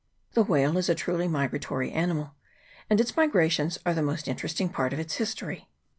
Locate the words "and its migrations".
2.89-3.77